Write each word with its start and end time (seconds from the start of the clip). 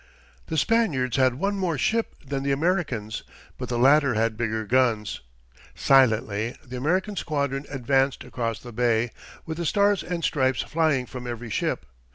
The 0.47 0.57
Spaniards 0.57 1.17
had 1.17 1.35
one 1.35 1.59
more 1.59 1.77
ship 1.77 2.15
than 2.25 2.41
the 2.41 2.51
Americans, 2.51 3.21
but 3.59 3.69
the 3.69 3.77
latter 3.77 4.15
had 4.15 4.35
bigger 4.35 4.65
guns. 4.65 5.21
Silently 5.75 6.55
the 6.65 6.75
American 6.75 7.15
squadron 7.15 7.67
advanced 7.69 8.23
across 8.23 8.57
the 8.59 8.73
bay, 8.73 9.11
with 9.45 9.57
the 9.57 9.63
Stars 9.67 10.01
and 10.01 10.23
Stripes 10.23 10.63
flying 10.63 11.05
from 11.05 11.27
every 11.27 11.51
ship. 11.51 11.85